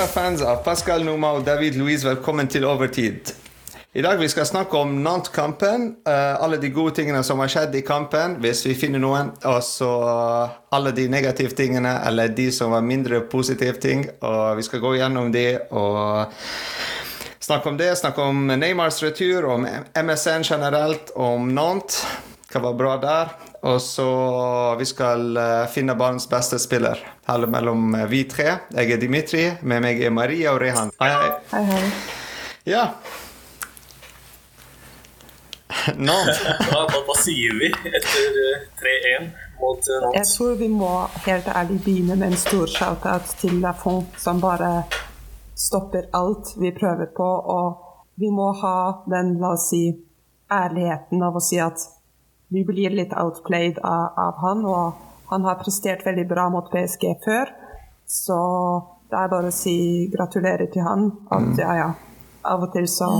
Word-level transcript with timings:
Kjære 0.00 0.12
fans 0.14 0.42
av 0.48 0.62
Pascal 0.64 1.02
Noma 1.04 1.34
og 1.36 1.42
David 1.44 1.74
Louise, 1.76 2.06
velkommen 2.08 2.48
til 2.48 2.64
Overtid. 2.64 3.34
I 3.92 4.00
dag 4.00 4.16
vi 4.16 4.30
skal 4.32 4.46
snakke 4.48 4.78
om 4.78 4.94
Nantes-kampen. 5.04 5.82
Uh, 6.08 6.40
alle 6.40 6.56
de 6.62 6.70
gode 6.72 6.94
tingene 6.96 7.20
som 7.26 7.42
har 7.44 7.50
skjedd 7.52 7.76
i 7.76 7.82
kampen, 7.84 8.38
hvis 8.40 8.62
vi 8.64 8.72
finner 8.80 9.02
noen. 9.02 9.34
Og 9.44 9.58
så 9.60 9.90
alle 10.72 10.94
de 10.96 11.04
negative 11.12 11.52
tingene, 11.52 11.98
eller 12.08 12.32
de 12.32 12.48
som 12.48 12.72
var 12.72 12.86
mindre 12.86 13.20
positive 13.28 13.76
ting. 13.76 14.06
Og 14.24 14.56
vi 14.56 14.64
skal 14.70 14.80
gå 14.86 14.94
gjennom 15.02 15.28
de 15.36 15.44
og 15.68 16.32
snakke 17.44 17.68
om 17.68 17.76
det. 17.76 17.92
Snakke 18.00 18.24
om 18.32 18.48
Neymars 18.56 19.02
retur, 19.04 19.50
om 19.52 19.68
MSN 19.68 20.48
generelt, 20.48 21.12
om 21.12 21.52
Nantes. 21.52 22.06
Hva 22.50 22.60
var 22.60 22.72
bra 22.74 22.96
der? 22.98 23.28
Og 23.62 23.80
så 23.82 24.04
vi 24.78 24.86
skal 24.88 25.36
uh, 25.38 25.66
finne 25.70 25.94
banens 25.94 26.26
beste 26.28 26.58
spiller. 26.58 26.98
Her 27.28 27.44
mellom 27.46 27.94
uh, 27.94 28.06
vi 28.10 28.24
tre. 28.26 28.56
Jeg 28.74 28.90
er 28.90 28.98
Dimitri. 28.98 29.44
Med 29.62 29.84
meg 29.84 30.00
er 30.02 30.10
Maria 30.10 30.56
og 30.56 30.58
Rehan. 30.58 30.90
Hei, 30.98 31.10
hei. 31.14 31.28
hei, 31.52 31.60
hei. 31.68 31.82
Ja. 32.66 32.88
Nå 35.94 36.16
hva, 36.26 36.80
hva, 36.90 37.14
sier 37.22 37.54
vi 37.60 37.70
etter 37.70 38.40
uh, 38.42 38.66
3-1 38.82 39.30
mot 39.60 39.78
Nantes? 39.78 40.18
Jeg 40.18 40.26
tror 40.32 40.58
vi 40.58 40.72
må 40.74 40.90
helt 41.28 41.52
ærlig 41.54 41.78
begynne 41.86 42.18
med 42.18 42.32
en 42.32 42.42
stor 42.42 42.66
shout-out 42.66 43.30
til 43.38 43.62
Lafont, 43.62 44.18
som 44.18 44.42
bare 44.42 44.72
stopper 45.54 46.10
alt 46.18 46.56
vi 46.58 46.74
prøver 46.74 47.14
på. 47.14 47.30
Og 47.30 48.18
vi 48.18 48.34
må 48.34 48.50
ha 48.64 48.76
den, 49.06 49.36
la 49.38 49.54
oss 49.54 49.70
si, 49.70 49.84
ærligheten 50.50 51.22
av 51.22 51.38
å 51.38 51.46
si 51.46 51.62
at 51.62 51.86
vi 52.50 52.64
blir 52.64 52.90
litt 52.90 53.12
outplayed 53.14 53.78
av, 53.78 54.12
av, 54.18 54.38
han, 54.42 54.64
og 54.66 55.28
han 55.30 55.44
har 55.46 55.58
prestert 55.62 56.02
veldig 56.06 56.26
bra 56.28 56.48
mot 56.50 56.70
PSG 56.72 57.12
før. 57.24 57.52
Så 58.10 58.38
det 59.10 59.18
er 59.18 59.30
bare 59.30 59.50
å 59.52 59.54
si 59.54 59.74
gratulerer 60.10 60.70
til 60.72 60.82
han. 60.82 61.06
At 61.30 61.46
mm. 61.46 61.60
ja, 61.62 61.76
ja, 61.78 61.90
av 62.50 62.66
og 62.66 62.74
til 62.74 62.88
så, 62.90 63.10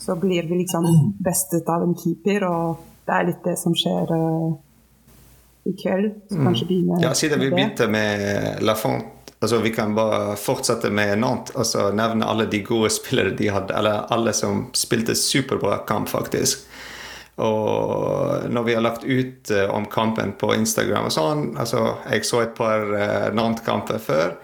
så 0.00 0.18
blir 0.20 0.50
vi 0.50 0.60
liksom 0.60 0.88
bestet 1.24 1.70
av 1.72 1.86
en 1.86 1.96
keeper, 1.96 2.44
og 2.48 2.84
det 3.08 3.16
er 3.16 3.26
litt 3.30 3.48
det 3.48 3.56
som 3.60 3.72
skjer 3.76 4.12
uh, 4.12 4.52
i 5.72 5.74
kveld. 5.80 6.12
Så 6.28 6.36
mm. 6.36 6.46
kanskje 6.50 6.68
begynne 6.68 7.02
Ja, 7.06 7.16
siden 7.16 7.40
vi 7.40 7.50
begynte 7.54 7.88
med 7.88 8.62
Lafont 8.64 9.18
Altså, 9.42 9.58
vi 9.58 9.72
kan 9.74 9.94
bare 9.94 10.36
fortsette 10.38 10.86
med 10.94 11.16
Nantes 11.18 11.50
og 11.56 11.64
altså, 11.64 11.88
nevne 11.98 12.28
alle 12.30 12.44
de 12.46 12.60
gode 12.62 12.92
spillere 12.94 13.32
de 13.34 13.48
hadde. 13.50 13.74
Eller 13.74 14.04
alle 14.14 14.30
som 14.38 14.68
spilte 14.78 15.16
superbra 15.18 15.80
kamp, 15.88 16.06
faktisk. 16.12 16.62
Og 17.40 18.50
når 18.52 18.64
vi 18.66 18.74
har 18.76 18.84
lagt 18.84 19.04
ut 19.04 19.50
uh, 19.54 19.70
om 19.72 19.86
kampen 19.88 20.34
på 20.36 20.52
Instagram 20.52 21.08
og 21.08 21.14
sånn 21.14 21.46
altså 21.56 21.84
Jeg 22.10 22.26
så 22.28 22.42
et 22.44 22.52
par 22.58 22.84
uh, 22.92 23.30
Nantes-kamper 23.32 24.02
før. 24.02 24.34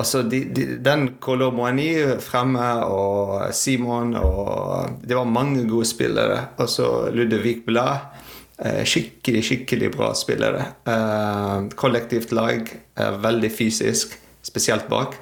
Altså 0.00 0.24
de, 0.26 0.40
de, 0.50 0.64
den 0.82 1.10
Moani 1.54 1.92
fremme 2.24 2.66
og 2.88 3.52
Simon 3.54 4.16
og 4.16 4.98
Det 5.04 5.14
var 5.14 5.28
mange 5.28 5.66
gode 5.68 5.86
spillere. 5.86 6.48
Og 6.58 6.68
så 6.68 6.88
Ludvig 7.14 7.60
Blad. 7.66 8.10
Uh, 8.58 8.82
skikkelig, 8.84 9.44
skikkelig 9.46 9.92
bra 9.94 10.10
spillere. 10.14 10.66
Kollektivt 11.76 12.32
lag. 12.32 12.66
Veldig 13.22 13.52
fysisk, 13.54 14.18
spesielt 14.42 14.88
bak. 14.90 15.14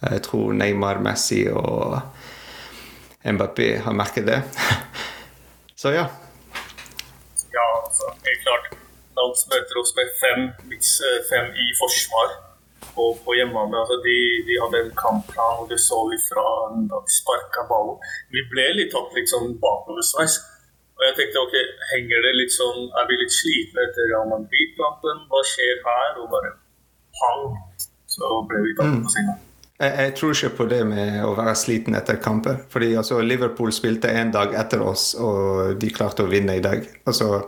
Jeg 0.00 0.22
tror 0.24 0.54
Neymar, 0.56 0.98
Messi 1.04 1.44
og 1.52 2.00
Mbappé 3.20 3.74
har 3.84 3.92
merket 3.94 4.26
det. 4.26 4.40
Så 5.80 5.88
ja. 5.98 6.06
Ja, 7.56 7.66
altså, 7.86 8.04
helt 8.26 8.42
klart. 8.46 8.66
Nantes 9.16 9.44
møter 9.52 9.78
oss 9.80 9.92
med 9.98 10.08
fem, 10.22 10.40
eh, 10.76 11.20
fem 11.32 11.46
i 11.64 11.66
forsvar 11.80 12.28
på, 12.94 13.04
på 13.24 13.36
hjemmebane. 13.38 13.80
Altså, 13.82 13.96
de, 14.06 14.16
de, 14.48 14.60
hadde 14.62 14.82
en 14.84 14.94
kampplan, 15.04 15.56
og 15.62 15.66
det 15.72 15.80
så 15.88 15.98
vi 16.12 16.18
fra 16.28 16.46
da 16.90 17.00
vi 17.04 17.16
sparka 17.16 17.64
ballen. 17.72 17.96
Vi 18.34 18.44
ble 18.52 18.66
litt 18.76 18.92
tatt 18.94 19.16
liksom, 19.18 19.56
bakoversveis. 19.64 20.36
Og 20.96 21.06
jeg 21.06 21.16
tenkte 21.16 21.44
ok, 21.46 21.56
henger 21.94 22.26
det 22.26 22.34
litt 22.36 22.52
sånn, 22.60 22.80
Er 23.00 23.08
vi 23.08 23.16
litt 23.22 23.32
slitne 23.40 23.86
etter 23.88 24.10
Real 24.12 24.28
Madrid-kampen? 24.34 25.24
Hva 25.32 25.40
skjer 25.54 25.80
her? 25.86 26.10
Og 26.20 26.28
bare 26.34 26.56
pang, 27.20 27.56
så 28.16 28.34
ble 28.50 28.66
vi 28.68 28.76
tatt 28.76 29.00
på 29.00 29.14
senga. 29.16 29.40
Jeg, 29.80 29.94
jeg, 29.96 30.12
tror 30.18 30.34
ikke 30.34 30.56
på 30.58 30.64
det 30.68 30.80
med 30.84 31.22
å 31.24 31.30
være 31.38 31.54
sliten 31.56 31.94
etter 31.96 32.18
kamper. 32.20 32.58
Fordi 32.68 32.96
altså, 33.00 33.22
Liverpool 33.24 33.72
spilte 33.72 34.10
en 34.12 34.32
dag 34.34 34.52
etter 34.60 34.82
oss, 34.84 35.14
og 35.16 35.78
de 35.80 35.88
klarte 35.94 36.22
å 36.26 36.30
vinne 36.30 36.56
i 36.58 36.64
dag. 36.64 36.84
Altså, 37.08 37.40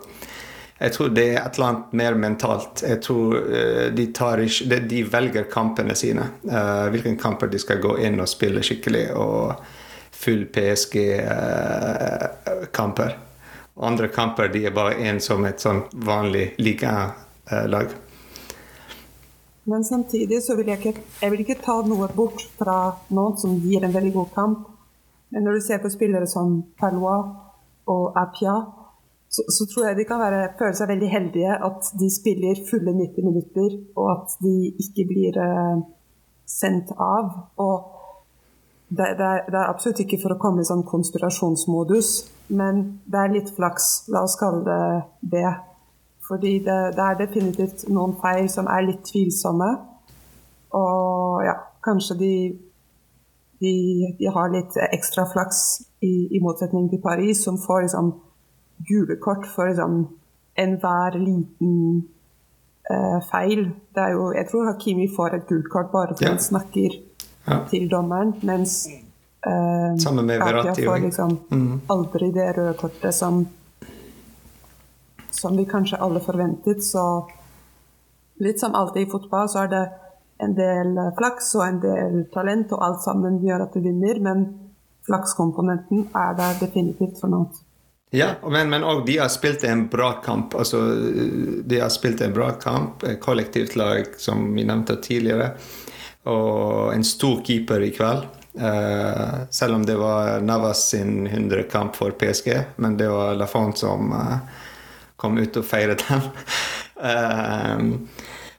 jeg 0.82 0.93
tror 0.97 1.09
det 1.15 1.26
er 1.28 1.41
et 1.43 1.54
eller 1.59 1.69
annet 1.69 1.93
mer 2.00 2.15
mentalt. 2.19 2.82
Jeg 2.88 2.98
tror 3.04 3.37
uh, 3.37 3.94
de, 3.94 4.03
ikke, 4.09 4.78
de, 4.88 5.00
velger 5.12 5.44
kampene 5.53 5.94
sine. 5.98 6.25
Uh, 6.48 6.87
hvilke 6.94 7.16
kamper 7.20 7.47
de 7.53 7.59
skal 7.60 7.82
gå 7.84 7.93
inn 8.03 8.20
og 8.20 8.28
spille 8.31 8.62
skikkelig. 8.64 9.06
Og 9.12 9.54
full 10.22 10.47
PSG-kamper. 10.54 13.12
Uh, 13.12 13.16
Andre 13.82 14.09
kamper 14.12 14.49
de 14.53 14.66
er 14.69 14.75
bare 14.76 14.94
én 15.00 15.16
som 15.20 15.44
et 15.49 15.60
sånn 15.62 15.82
vanlig 16.06 16.53
ligalag. 16.60 17.87
Uh, 17.93 18.12
men 19.65 19.84
samtidig 19.84 20.43
så 20.43 20.56
vil 20.59 20.73
jeg 20.73 20.81
ikke, 20.81 21.03
jeg 21.23 21.31
vil 21.31 21.43
ikke 21.45 21.61
ta 21.62 21.78
noe 21.87 22.09
bort 22.17 22.43
fra 22.59 22.77
noen 23.15 23.37
som 23.39 23.55
gir 23.62 23.84
en 23.84 23.95
veldig 23.95 24.12
god 24.17 24.31
kamp. 24.34 24.69
Men 25.33 25.47
når 25.47 25.59
du 25.59 25.65
ser 25.65 25.83
på 25.83 25.91
spillere 25.93 26.27
som 26.27 26.59
Palois 26.78 27.31
og 27.89 28.19
Apia, 28.19 28.56
så, 29.33 29.45
så, 29.49 29.67
tror 29.67 29.87
jeg 29.87 29.97
de 29.97 30.05
kan 30.05 30.21
være, 30.21 30.50
føle 30.59 30.77
seg 30.77 30.91
veldig 30.91 31.09
heldige 31.09 31.55
at 31.69 31.89
de 32.00 32.11
spiller 32.12 32.59
fulle 32.69 32.93
90 32.93 33.25
minutter, 33.25 33.78
og 33.97 34.11
at 34.12 34.34
de 34.45 34.75
ikke 34.83 35.06
blir 35.09 35.39
uh, 35.41 35.81
sendt 36.44 36.93
av. 37.00 37.31
Og 37.56 37.87
det, 38.91 39.15
det, 39.17 39.25
er, 39.25 39.47
det, 39.47 39.56
er, 39.56 39.71
absolutt 39.71 40.03
ikke 40.05 40.21
for 40.21 40.34
å 40.34 40.41
komme 40.43 40.61
i 40.61 40.69
sånn 40.69 40.84
konspirasjonsmodus, 40.84 42.11
men 42.53 42.83
det 43.09 43.23
er 43.23 43.37
litt 43.39 43.55
flaks, 43.56 43.93
la 44.12 44.27
oss 44.27 44.37
kalle 44.41 44.67
det 44.67 44.83
det. 45.39 45.53
Fordi 46.32 46.53
det, 46.65 46.78
det, 46.97 47.04
er 47.04 47.16
definitivt 47.19 47.82
noen 47.93 48.15
feil 48.22 48.47
som 48.48 48.69
er 48.72 48.87
litt 48.87 49.03
tvilsomme. 49.04 49.66
Og 50.78 51.43
ja, 51.44 51.59
kanskje 51.84 52.16
de, 52.22 52.37
de, 53.60 53.72
de 54.16 54.31
har 54.32 54.48
litt 54.54 54.78
ekstra 54.87 55.26
flaks 55.28 55.60
i, 56.00 56.31
i, 56.32 56.41
motsetning 56.41 56.88
til 56.88 57.03
Paris, 57.04 57.44
som 57.44 57.60
får 57.60 57.84
liksom 57.84 58.09
gule 58.88 59.19
kort 59.20 59.44
for 59.44 59.69
liksom 59.69 60.06
enhver 60.56 61.20
liten 61.20 61.76
uh, 62.88 63.20
feil. 63.28 63.69
Det 63.93 64.06
er 64.06 64.16
jo, 64.16 64.31
jeg 64.32 64.49
tror 64.49 64.72
Hakimi 64.72 65.12
får 65.12 65.37
et 65.37 65.49
gult 65.53 65.69
kort 65.69 65.93
bare 65.93 66.14
fordi 66.16 66.31
ja. 66.31 66.32
han 66.32 66.44
snakker 66.49 66.97
ja. 66.97 67.64
til 67.69 67.91
dommeren, 67.93 68.38
mens 68.41 68.87
uh, 69.44 70.00
Sammen 70.00 70.32
med 70.32 70.41
Verratti 70.41 70.88
får 70.88 71.04
liksom 71.10 71.41
mm. 71.50 71.81
aldri 71.93 72.32
det 72.32 72.54
røde 72.56 72.78
kortet 72.81 73.20
som 73.20 73.44
som 75.43 75.57
vi 75.59 75.67
kanskje 75.69 76.01
alle 76.03 76.23
forventet. 76.23 76.85
Så 76.85 77.05
litt 78.43 78.61
som 78.61 78.75
alltid 78.75 79.07
i 79.07 79.11
fotball, 79.11 79.51
så 79.51 79.65
er 79.65 79.73
det 79.73 79.83
en 80.43 80.55
del 80.59 80.97
flaks 81.19 81.53
og 81.59 81.67
en 81.67 81.83
del 81.83 82.23
talent, 82.35 82.73
og 82.75 82.87
alt 82.87 83.03
sammen 83.05 83.43
gjør 83.43 83.67
at 83.67 83.77
du 83.77 83.83
vinner. 83.85 84.23
Men 84.23 84.47
flakskomponenten 85.07 86.09
er 86.15 86.39
der 86.39 86.59
definitivt 86.63 87.21
for 87.21 87.33
noe. 87.33 87.51
Ja, 88.13 88.35
men, 88.45 88.69
men 88.69 88.85
og 88.85 89.07
de 89.07 89.17
har 89.23 89.31
spilt 89.33 89.65
en 89.65 89.87
bra 89.89 90.13
kamp. 90.25 90.55
Altså, 90.55 90.83
de 91.65 91.79
har 91.81 91.89
spilt 91.93 92.21
en 92.21 92.35
bra 92.37 92.51
kamp, 92.61 93.07
kollektivt 93.25 93.77
lag, 93.81 94.11
som 94.21 94.51
vi 94.53 94.67
nevnte 94.69 94.99
tidligere. 95.01 95.55
Og 96.29 96.93
en 96.93 97.07
stor 97.09 97.41
keeper 97.47 97.87
i 97.87 97.93
kveld. 97.97 98.29
Uh, 98.53 99.49
selv 99.49 99.79
om 99.79 99.87
det 99.89 99.97
var 99.97 100.43
Navas 100.45 100.91
sin 100.91 101.27
100 101.27 101.63
kamp 101.73 101.97
for 101.97 102.13
PSG, 102.21 102.53
men 102.77 102.99
det 103.01 103.09
var 103.09 103.33
Lafont 103.41 103.79
som 103.81 104.12
uh, 104.12 104.35
kom 105.23 105.39
ut 105.39 105.63
og 105.63 105.67
feiret 105.67 106.03
dem. 106.09 106.29
um, 106.99 107.95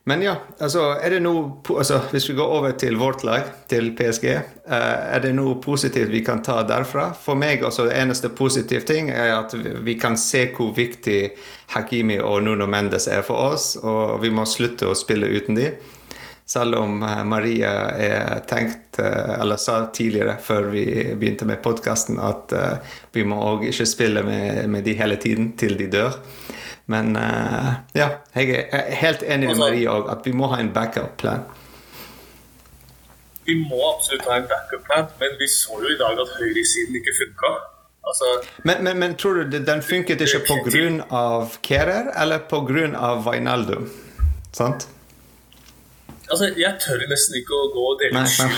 men 0.06 0.21
ja, 0.21 0.33
altså, 0.60 0.81
er 1.00 1.15
det 1.15 1.21
noe 1.24 1.77
altså, 1.80 2.01
Hvis 2.12 2.25
vi 2.30 2.36
går 2.36 2.56
over 2.57 2.74
til 2.80 2.98
vårt 3.00 3.24
lag, 3.24 3.48
til 3.71 3.94
PSG, 3.95 4.25
eh, 4.33 4.98
er 5.15 5.21
det 5.24 5.31
noe 5.38 5.56
positivt 5.63 6.12
vi 6.12 6.19
kan 6.25 6.42
ta 6.44 6.57
derfra? 6.68 7.13
For 7.15 7.39
meg 7.39 7.63
også, 7.63 7.86
det 7.88 7.95
eneste 8.01 8.33
positive 8.36 8.83
ting 8.88 9.13
er 9.13 9.31
at 9.38 9.56
vi 9.56 9.95
kan 10.00 10.18
se 10.19 10.50
hvor 10.57 10.74
viktig 10.75 11.21
Hakimi 11.71 12.19
og 12.19 12.44
Nuno 12.44 12.68
Mendes 12.68 13.07
er 13.07 13.24
for 13.24 13.54
oss, 13.54 13.77
og 13.80 14.19
vi 14.21 14.31
må 14.33 14.44
slutte 14.44 14.92
å 14.92 14.98
spille 14.98 15.31
uten 15.31 15.56
dem. 15.56 15.80
Selv 16.45 16.75
om 16.75 16.97
uh, 17.03 17.23
Maria 17.23 17.71
er 17.95 18.43
tenkt, 18.49 18.99
uh, 18.99 19.39
eller 19.39 19.59
sa 19.61 19.77
tidligere, 19.95 20.35
før 20.43 20.69
vi 20.73 20.85
begynte 21.15 21.47
med 21.47 21.61
podkasten, 21.63 22.19
at 22.19 22.53
vi 23.13 23.23
må 23.27 23.39
òg 23.39 23.67
ikke 23.69 23.87
spille 23.87 24.23
med, 24.27 24.67
med 24.69 24.83
de 24.83 24.97
hele 24.99 25.17
tiden 25.21 25.53
til 25.57 25.77
de 25.79 25.89
dør. 25.91 26.19
Men 26.91 27.15
ja, 27.95 28.09
jeg 28.35 28.65
er 28.75 28.89
helt 28.99 29.21
enig 29.23 29.53
med 29.53 29.61
Maria 29.61 29.93
òg, 29.93 30.09
at 30.11 30.25
vi 30.27 30.33
må 30.35 30.49
ha 30.51 30.59
en 30.59 30.73
backup-plan. 30.75 31.45
Vi 33.47 33.55
må 33.59 33.79
absolutt 33.93 34.27
ha 34.27 34.41
en 34.41 34.49
backup-plan, 34.51 35.07
men 35.21 35.37
vi 35.39 35.47
så 35.51 35.79
jo 35.79 35.93
i 35.93 35.99
dag 35.99 36.19
at 36.19 36.33
høyresiden 36.41 36.99
ikke 36.99 37.15
funka. 37.21 37.53
Altså, 38.03 38.25
men, 38.63 38.83
men, 38.83 38.99
men, 38.99 39.15
tror 39.15 39.43
du 39.47 39.59
den 39.63 39.81
funket 39.81 40.21
ikke 40.21 40.43
pga. 40.47 41.23
Kerer 41.63 42.11
eller 42.19 42.43
pga. 42.51 43.13
Vainaldo? 43.23 43.85
Sant? 44.51 44.87
Altså, 46.31 46.49
jeg 46.57 46.73
tør 46.83 47.03
nesten 47.11 47.39
ikke 47.39 47.57
å 47.57 47.69
gå 47.73 47.85
og 47.91 48.01
dele 48.01 48.23
ut 48.23 48.31
skyld. 48.31 48.57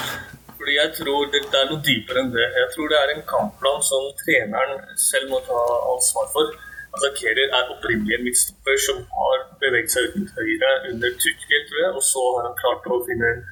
Fordi 0.55 0.75
jeg 0.77 0.91
tror 0.97 1.25
det, 1.33 1.41
det 1.53 1.59
er 1.61 1.67
noe 1.69 1.81
dypere 1.85 2.21
enn 2.21 2.31
det. 2.33 2.45
Jeg 2.59 2.69
tror 2.73 2.91
det 2.91 2.99
er 2.99 3.11
en 3.13 3.25
kampplan 3.29 3.83
som 3.85 4.05
treneren 4.21 4.79
selv 5.01 5.33
må 5.33 5.41
ta 5.45 5.59
ansvar 5.93 6.29
for. 6.33 6.53
Altså, 6.95 7.09
Kerer 7.17 7.51
er 7.57 7.73
opprinnelig 7.73 8.15
en 8.15 8.23
midtstopper 8.25 8.77
som 8.85 9.01
har 9.17 9.43
beveget 9.61 9.91
seg 9.93 10.07
ut 10.07 10.15
mot 10.21 10.37
høyre 10.39 10.71
under 10.91 11.17
Tuchel, 11.21 11.65
tror 11.67 11.81
jeg, 11.81 11.91
og 11.91 12.03
så 12.07 12.23
har 12.35 12.47
han 12.47 12.57
klart 12.61 12.87
å 12.87 13.01
finne 13.09 13.31
en 13.35 13.43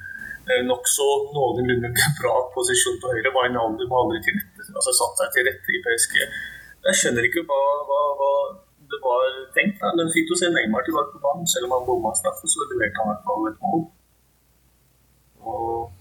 eh, 0.48 0.62
nokså 0.64 1.08
noenlunde 1.36 1.90
bra 2.20 2.34
posisjon 2.56 2.96
på 3.02 3.12
høyre. 3.12 3.34
Wijnaldum 3.36 3.92
har 3.92 4.06
aldri 4.06 4.22
til 4.24 4.38
rette, 4.40 4.70
altså, 4.72 4.96
satt 4.96 5.20
seg 5.20 5.34
til 5.36 5.48
rette 5.50 5.76
i 5.76 5.82
PSG. 5.84 6.16
Jeg 6.88 7.00
skjønner 7.00 7.28
ikke 7.28 7.44
hva, 7.50 7.60
hva, 7.90 8.00
hva 8.20 8.32
det 8.94 9.00
var 9.04 9.28
tenkt. 9.56 9.76
Da. 9.82 9.92
Men 9.98 10.12
fikk 10.16 10.30
du 10.30 10.34
se 10.40 10.48
Neymar 10.54 10.88
tilbake 10.88 11.12
på 11.12 11.22
banen, 11.26 11.46
selv 11.52 11.68
om 11.68 11.76
han 11.76 11.86
bomma 11.88 12.14
straffe, 12.16 12.48
så 12.48 12.64
leverte 12.72 13.00
han 13.00 13.10
i 13.10 13.12
hvert 13.12 13.28
fall 13.28 13.52
et 13.52 13.60
mål. 13.66 13.84
Og 15.44 15.92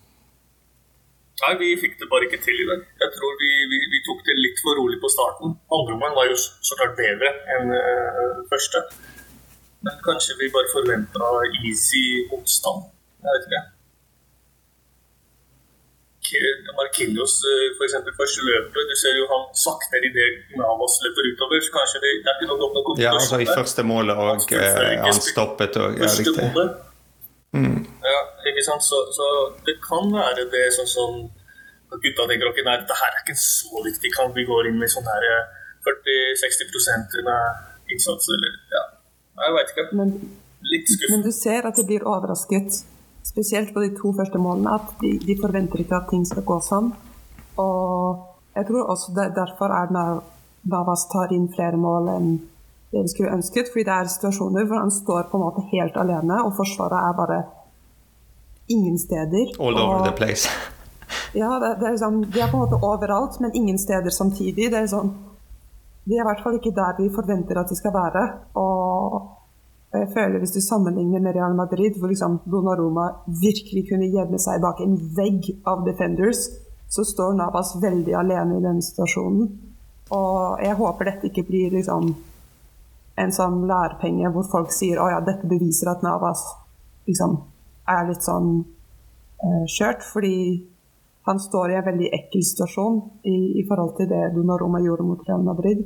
Nei, 1.44 1.56
vi 1.60 1.70
fikk 1.82 1.98
det 2.00 2.08
bare 2.12 2.28
ikke 2.28 2.40
til 2.46 2.56
i 2.62 2.66
dag. 2.70 2.84
Jeg 3.02 3.10
tror 3.16 3.32
vi, 3.42 3.50
vi, 3.72 3.80
vi 3.92 4.00
tok 4.06 4.20
det 4.28 4.36
litt 4.38 4.60
for 4.64 4.78
rolig 4.80 5.00
på 5.02 5.10
starten. 5.12 5.56
Andreomgangen 5.76 6.16
var 6.16 6.30
jo 6.30 6.38
så 6.40 6.78
klart 6.80 6.94
bedre 6.96 7.32
enn 7.56 7.74
uh, 7.74 8.44
første. 8.52 8.84
Men 9.84 9.98
kanskje 10.06 10.38
vi 10.40 10.52
bare 10.54 10.72
forventa 10.72 11.32
easy 11.66 12.04
motstand. 12.32 12.86
Jeg 13.26 13.34
vet 13.36 13.48
ikke. 13.50 13.64
Markinios 16.78 17.36
for 17.78 17.86
eksempel 17.86 18.14
første 18.18 18.46
løpet, 18.48 18.88
du 18.90 18.96
ser 18.98 19.18
jo 19.20 19.26
han 19.30 19.44
sakner 19.66 20.06
i 20.08 20.12
det 20.16 20.28
Navas 20.58 20.96
løper 21.04 21.28
utover. 21.30 21.60
så 21.62 21.74
kanskje 21.76 22.02
det, 22.04 22.14
det 22.24 22.32
er 22.32 22.40
ikke 22.40 22.50
noe 22.52 22.62
godt 22.62 22.74
nok 22.78 23.02
Ja, 23.02 23.12
altså 23.14 23.40
i 23.44 23.48
første 23.50 23.84
målet 23.84 24.18
og 24.18 24.48
eh, 24.56 25.04
han 25.04 25.20
stoppet 25.20 25.78
og 25.82 26.00
ja, 26.00 26.10
riktig. 26.10 26.48
Mm. 27.54 27.80
Ja, 28.08 28.22
ikke 28.54 28.66
sant? 28.70 28.86
Så, 28.86 29.00
så 29.18 29.28
det 29.68 29.76
kan 29.84 30.08
være 30.14 30.46
det 30.54 30.68
sånn 30.78 30.90
som 30.90 31.18
at 31.94 32.00
gutta 32.02 32.26
tenker 32.30 32.50
ok, 32.50 32.62
nei, 32.66 32.78
dette 32.82 32.96
her 32.98 33.12
er 33.14 33.22
ikke 33.26 33.38
så 33.38 33.84
viktig 33.86 34.10
kamp. 34.16 34.34
Vi 34.38 34.46
går 34.50 34.70
inn 34.72 34.80
med 34.82 34.90
sånn 34.94 35.06
her 35.10 35.28
eh, 35.30 35.44
40-60 35.86 37.22
med 37.28 37.94
innsats, 37.94 38.30
eller 38.34 38.56
ja. 38.74 38.84
Jeg 39.44 39.56
veit 39.58 39.72
ikke. 39.74 39.86
Men, 40.00 40.14
Litt 40.72 40.88
skuffet. 40.88 41.12
men 41.12 41.24
du 41.26 41.32
ser 41.36 41.66
at 41.68 41.76
de 41.76 41.84
blir 41.90 42.06
overrasket, 42.08 42.78
spesielt 43.28 43.74
på 43.76 43.82
de 43.84 43.90
to 43.98 44.14
første 44.16 44.40
målene, 44.40 44.78
at 44.78 44.94
de, 45.02 45.18
de 45.20 45.36
forventer 45.42 45.82
ikke 45.84 45.98
at 46.00 46.08
ting 46.12 46.24
skal 46.28 46.46
gå 46.48 46.60
sånn. 46.64 46.94
Og 47.60 48.56
jeg 48.56 48.70
tror 48.70 48.90
også 48.94 49.12
det, 49.18 49.28
derfor 49.36 49.74
er 49.76 49.92
Nav- 49.92 50.24
Navas 50.72 51.04
tar 51.12 51.34
inn 51.36 51.50
flere 51.52 51.76
mål 51.78 52.08
enn 52.14 52.30
det 52.94 53.02
vi 53.04 53.12
skulle 53.12 53.34
ønsket. 53.36 53.72
Fordi 53.74 53.84
det 53.90 53.98
er 53.98 54.12
situasjoner 54.14 54.70
hvor 54.70 54.80
han 54.86 54.94
står 54.94 55.28
på 55.32 55.40
en 55.40 55.46
måte 55.50 55.66
helt 55.74 55.98
alene, 56.00 56.40
og 56.46 56.56
forsvaret 56.58 57.00
er 57.10 57.18
bare 57.20 57.40
ingen 58.70 58.98
steder. 59.00 59.52
All 59.60 59.78
over 59.78 60.00
Og- 60.00 60.06
the 60.06 60.12
place. 60.18 60.50
ja, 61.42 61.52
det, 61.60 61.76
det 61.82 61.88
er 61.92 61.98
sånn, 62.02 62.22
De 62.32 62.42
er 62.42 62.50
på 62.52 62.58
en 62.58 62.66
måte 62.66 62.80
overalt, 62.82 63.40
men 63.44 63.52
ingen 63.56 63.78
steder 63.78 64.10
samtidig. 64.14 64.72
Det 64.72 64.80
er 64.84 64.88
sånn, 64.88 65.14
De 66.06 66.18
er 66.18 66.24
i 66.24 66.28
hvert 66.28 66.44
fall 66.44 66.58
ikke 66.58 66.74
der 66.76 66.98
vi 67.00 67.10
forventer 67.16 67.60
at 67.62 67.70
de 67.72 67.76
skal 67.80 67.94
være. 67.96 68.24
Og 68.60 69.22
jeg 69.94 70.10
føler 70.14 70.40
Hvis 70.40 70.52
du 70.56 70.60
sammenligner 70.62 71.22
med 71.22 71.36
Real 71.36 71.54
Madrid, 71.56 71.96
hvor 72.00 72.10
liksom 72.12 72.40
Donnarumma 72.46 73.06
virkelig 73.28 73.86
kunne 73.92 74.10
gjemme 74.12 74.40
seg 74.42 74.60
bak 74.62 74.82
en 74.82 74.98
vegg 75.16 75.52
av 75.70 75.86
defenders, 75.86 76.50
så 76.90 77.06
står 77.08 77.34
Navas 77.38 77.76
veldig 77.82 78.14
alene 78.20 78.58
i 78.58 78.64
denne 78.64 78.82
situasjonen. 78.82 79.48
Og 80.12 80.60
jeg 80.62 80.76
håper 80.78 81.06
dette 81.10 81.30
ikke 81.30 81.46
blir 81.48 81.72
liksom 81.74 82.12
en 83.18 83.32
sånn 83.34 83.64
lærepenge 83.70 84.30
hvor 84.34 84.46
folk 84.50 84.72
sier 84.74 85.00
å 85.02 85.08
ja, 85.10 85.20
dette 85.22 85.48
beviser 85.48 85.90
at 85.94 86.04
Navas 86.06 86.42
liksom 87.08 87.38
er 87.90 88.08
litt 88.10 88.24
sånn 88.24 88.54
eh, 89.44 89.66
skjørt, 89.70 90.06
fordi 90.06 90.38
han 91.28 91.40
står 91.40 91.72
i 91.72 91.78
en 91.80 91.86
veldig 91.88 92.10
ekkel 92.16 92.44
situasjon 92.44 93.00
i, 93.30 93.38
i 93.62 93.66
forhold 93.68 93.96
til 94.00 94.10
det 94.12 94.24
Donnarumma 94.36 94.82
gjorde 94.84 95.08
mot 95.08 95.24
Real 95.28 95.44
Madrid. 95.46 95.86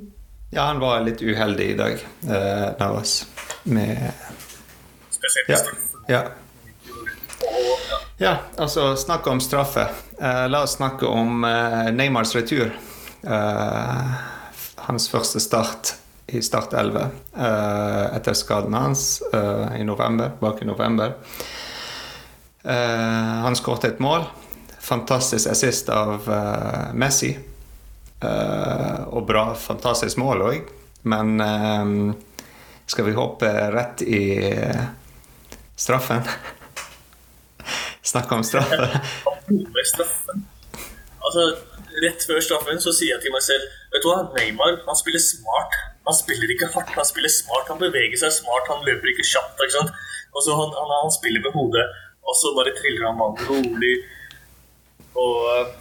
Ja, 0.50 0.70
han 0.70 0.80
var 0.80 1.04
litt 1.06 1.22
uheldig 1.22 1.70
i 1.74 1.78
dag, 1.78 2.02
eh, 2.30 2.68
Navas. 2.80 3.20
Med 3.64 4.12
Spesielt 5.12 5.50
Ja. 5.50 5.58
ja. 6.08 6.24
Ja. 8.18 8.38
Altså 8.58 8.96
snakke 8.96 9.30
om 9.30 9.40
straffe. 9.40 9.90
Eh, 10.22 10.48
la 10.50 10.64
oss 10.64 10.78
snakke 10.80 11.06
om 11.06 11.44
eh, 11.44 11.92
Neymars 11.94 12.36
retur. 12.36 12.72
Eh, 13.22 14.12
hans 14.88 15.10
første 15.10 15.40
start 15.40 15.94
i 16.28 16.42
Start 16.42 16.74
11 16.74 17.04
eh, 17.38 18.16
etter 18.16 18.34
skaden 18.34 18.74
hans 18.74 19.22
eh, 19.34 19.82
i 19.82 19.84
november, 19.84 20.32
bak 20.40 20.62
i 20.62 20.66
november. 20.66 21.14
Eh, 22.68 23.36
han 23.44 23.56
skåret 23.56 23.86
et 23.88 24.00
mål. 24.04 24.26
Fantastisk 24.84 25.48
assist 25.52 25.90
av 25.90 26.28
eh, 26.28 26.94
Messi. 27.00 27.32
Eh, 28.20 29.02
og 29.08 29.24
bra, 29.30 29.54
fantastisk 29.56 30.20
mål 30.20 30.44
òg. 30.50 30.74
Men 31.08 31.40
skal 32.90 33.06
vi 33.08 33.14
hoppe 33.16 33.48
rett 33.72 34.02
i 34.04 34.24
straffen? 35.80 36.26
Snakke 38.12 38.36
om 38.36 38.44
straffen. 38.44 38.98
Altså, 41.24 41.46
rett 42.04 42.26
før 42.28 42.44
straffen 42.44 42.82
så 42.84 42.92
sier 42.92 43.14
jeg 43.14 43.24
til 43.24 43.36
meg 43.36 43.46
selv 43.46 43.64
Vet 43.94 44.04
du 44.04 44.10
hva, 44.10 44.18
Neymar 44.36 44.82
han 44.84 45.00
spiller 45.00 45.24
smart. 45.24 45.78
Han 46.10 46.16
spiller 46.18 46.52
ikke 46.52 46.68
hardt, 46.74 46.92
han 46.98 47.08
spiller 47.08 47.32
smart. 47.32 47.70
Han 47.72 47.80
beveger 47.80 48.20
seg 48.20 48.36
smart, 48.42 48.68
han 48.68 48.84
løper 48.84 49.14
ikke 49.14 49.30
kjapt. 49.32 49.64
ikke 49.64 49.78
sant? 49.78 49.96
Altså, 50.36 50.58
han, 50.60 50.76
han, 50.76 50.92
han 51.06 51.16
spiller 51.16 51.46
med 51.46 51.56
hodet, 51.56 51.86
og 52.28 52.36
så 52.36 52.54
bare 52.58 52.76
triller 52.76 53.08
han 53.08 53.18
mannen 53.20 53.48
rolig. 53.48 53.96
Og 55.18 55.50
eh, 55.54 55.74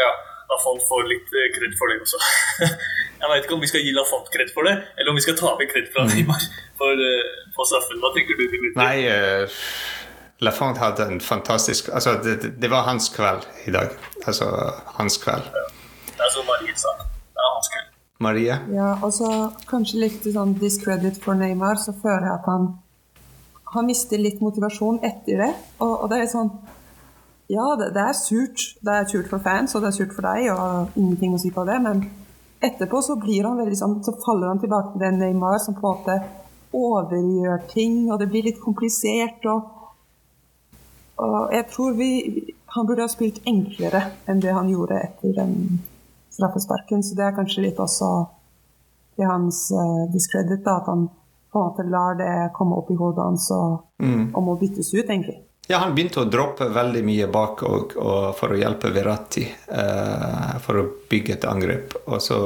ja, 0.00 0.10
Lafont 0.50 0.82
får 0.88 1.06
litt 1.10 1.36
eh, 1.36 1.50
kred 1.56 1.76
for 1.78 1.92
det 1.92 2.00
også. 2.04 2.20
jeg 3.20 3.32
veit 3.32 3.46
ikke 3.46 3.56
om 3.58 3.64
vi 3.64 3.70
skal 3.70 3.84
gi 3.84 3.94
Lafont 3.94 4.30
kred 4.34 4.50
for 4.54 4.66
det, 4.66 4.76
eller 4.96 5.12
om 5.12 5.20
vi 5.20 5.24
skal 5.26 5.38
ta 5.38 5.54
vekk 5.60 5.74
kred 5.74 5.90
fra 5.94 6.06
Neymar 6.10 6.46
for, 6.80 7.04
eh, 7.06 7.38
på 7.56 7.68
straffen. 7.68 8.00
Hva 8.02 8.12
tenker 8.16 8.38
du, 8.38 8.46
Dimitri? 8.48 8.74
Nei, 8.80 8.96
uh, 9.06 9.62
Lafont 10.40 10.80
hadde 10.80 11.04
en 11.04 11.20
fantastisk 11.20 11.90
Altså, 11.92 12.16
det, 12.24 12.60
det- 12.60 12.70
var 12.72 12.88
hans 12.88 13.08
kveld 13.12 13.44
i 13.68 13.70
dag. 13.76 13.92
Altså, 14.26 14.48
hans 14.96 15.20
kveld. 15.20 15.52
Det 16.16 16.26
er 16.26 16.32
som 16.32 16.46
Marie 16.48 16.76
sa. 16.76 16.94
Det 16.96 17.44
er 17.44 17.54
hans 17.54 17.68
kveld. 17.74 17.88
Marie? 18.20 18.56
Ja, 18.72 18.94
og 19.04 19.12
så 19.16 19.28
kanskje 19.68 20.00
litt 20.06 20.24
sånn 20.32 20.56
discredit 20.60 21.20
for 21.22 21.36
Neymar, 21.36 21.76
så 21.80 21.92
føler 22.02 22.26
jeg 22.28 22.38
at 22.40 22.48
han 22.48 22.72
han 23.74 23.86
mister 23.86 24.18
litt 24.18 24.40
motivasjon 24.42 25.00
etter 25.06 25.44
det. 25.44 25.50
Og, 25.78 25.94
og 26.04 26.10
det 26.12 26.20
er 26.20 26.30
sånn 26.32 26.52
Ja, 27.50 27.72
det, 27.78 27.90
det 27.96 28.02
er 28.02 28.14
surt. 28.14 28.64
Det 28.82 28.94
er 28.94 29.08
surt 29.10 29.30
for 29.30 29.42
fans, 29.42 29.74
og 29.74 29.82
det 29.82 29.90
er 29.90 29.96
surt 29.98 30.14
for 30.14 30.26
deg, 30.26 30.50
og 30.54 30.98
ingenting 30.98 31.34
å 31.34 31.40
si 31.42 31.50
på 31.54 31.64
det, 31.66 31.80
men 31.82 32.04
etterpå 32.62 33.00
så 33.02 33.16
blir 33.18 33.48
han 33.48 33.58
veldig 33.58 33.78
sånn 33.78 33.98
Så 34.04 34.14
faller 34.22 34.52
han 34.52 34.60
tilbake 34.62 34.94
til 34.94 35.02
den 35.02 35.18
Neymar 35.22 35.58
som 35.64 35.74
på 35.78 35.82
en 35.82 35.96
måte 35.96 36.18
overgjør 36.76 37.64
ting, 37.72 38.04
og 38.12 38.20
det 38.20 38.28
blir 38.30 38.46
litt 38.46 38.60
komplisert, 38.62 39.46
og 39.50 39.76
og 41.20 41.50
jeg 41.52 41.66
tror 41.68 41.96
vi 41.98 42.10
Han 42.72 42.86
burde 42.86 43.04
ha 43.04 43.10
spilt 43.10 43.42
enklere 43.50 44.00
enn 44.30 44.40
det 44.40 44.52
han 44.54 44.68
gjorde 44.70 45.00
etter 45.02 45.32
den 45.34 45.80
straffesparken, 46.30 47.02
så 47.02 47.16
det 47.18 47.24
er 47.26 47.34
kanskje 47.34 47.64
litt 47.64 47.80
også 47.82 48.10
til 49.18 49.26
hans 49.26 49.64
uh, 49.74 50.06
discredit, 50.14 50.62
da, 50.62 50.76
at 50.78 50.86
han 50.86 51.08
på 51.52 51.58
en 51.58 51.68
måte 51.68 51.86
lar 51.90 52.18
det 52.18 52.34
komme 52.54 52.78
opp 52.78 52.90
i 52.90 52.98
hodet 52.98 53.24
hans 53.24 53.50
og, 53.54 53.86
og 54.00 54.42
må 54.46 54.56
byttes 54.60 54.92
ut, 54.94 55.04
egentlig. 55.04 55.40
Ja, 55.70 55.78
han 55.78 55.94
begynte 55.94 56.24
å 56.24 56.26
droppe 56.26 56.66
veldig 56.74 57.00
mye 57.06 57.26
bak 57.30 57.60
og, 57.62 57.92
og 57.94 58.32
for 58.34 58.50
å 58.50 58.58
hjelpe 58.58 58.90
Verratti 58.90 59.44
eh, 59.46 60.56
for 60.64 60.80
å 60.80 60.86
bygge 61.10 61.36
et 61.36 61.46
angrep. 61.46 61.94
Og 62.10 62.18
så 62.24 62.38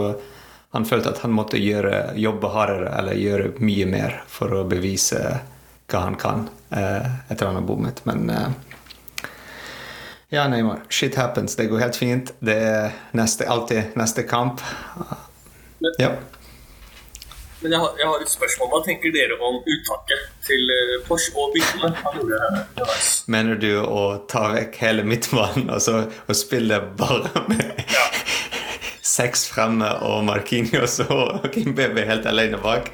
han 0.74 0.84
følte 0.84 1.14
at 1.14 1.22
han 1.22 1.32
måtte 1.32 1.56
gjøre, 1.56 2.18
jobbe 2.20 2.50
hardere 2.52 2.90
eller 2.98 3.16
gjøre 3.16 3.46
mye 3.64 3.86
mer 3.88 4.18
for 4.28 4.52
å 4.58 4.66
bevise 4.68 5.22
hva 5.88 6.02
han 6.04 6.18
kan 6.20 6.44
eh, 6.68 7.08
etter 7.32 7.48
han 7.48 7.56
har 7.62 7.64
bommet. 7.64 8.04
Men 8.04 8.28
eh, 8.28 8.48
ja, 10.34 10.44
Neymar. 10.50 10.84
Shit 10.92 11.16
happens. 11.16 11.56
Det 11.56 11.70
går 11.72 11.86
helt 11.86 11.96
fint. 11.96 12.34
Det 12.44 12.60
er 12.60 12.92
neste, 13.16 13.48
alltid 13.48 13.96
neste 13.96 14.26
kamp. 14.28 14.60
Ja. 15.96 16.12
Men 17.64 17.72
jeg 17.72 17.80
har, 17.80 17.94
jeg 17.96 18.08
har 18.10 18.20
et 18.20 18.28
spørsmål. 18.28 18.68
Hva 18.74 18.78
tenker 18.84 19.12
dere 19.14 19.38
om 19.40 19.54
uttaket 19.64 20.24
til 20.44 20.68
eh, 20.74 20.90
Porsche 21.08 21.32
og 21.40 21.54
byttene 21.54 21.88
han 21.96 22.18
gjorde 22.18 22.40
underveis? 22.50 23.06
Mener 23.32 23.56
du 23.62 23.70
å 23.80 24.02
ta 24.28 24.42
vekk 24.52 24.76
hele 24.84 25.04
midtbanen 25.08 25.70
og, 25.72 25.80
så, 25.80 26.02
og 26.28 26.36
spille 26.36 26.76
bare 27.00 27.44
med 27.48 27.80
Ja. 27.94 28.04
seks 29.14 29.46
fremme 29.48 29.88
og 30.04 30.26
Marquinhos 30.28 30.98
og 31.06 31.48
Kimbebe 31.56 32.04
helt 32.08 32.28
alene 32.28 32.60
bak? 32.60 32.92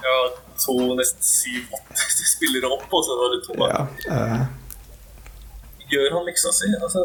Ja, 0.00 0.16
to 0.64 0.78
nesten 0.96 1.20
syv-åtte 1.28 2.08
spillere 2.32 2.72
opp, 2.72 2.88
og 2.88 3.04
så 3.04 3.18
var 3.20 3.36
det 3.36 3.42
to 3.50 3.58
bak. 3.60 4.02
Ja. 4.08 4.16
uh... 4.16 5.86
Gjør 5.92 6.14
han 6.16 6.24
leksa 6.24 6.48
si? 6.56 6.72
Altså, 6.80 7.04